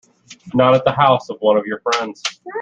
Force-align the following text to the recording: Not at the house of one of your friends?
Not 0.55 0.73
at 0.73 0.83
the 0.83 0.91
house 0.91 1.29
of 1.29 1.37
one 1.41 1.57
of 1.57 1.67
your 1.67 1.79
friends? 1.81 2.23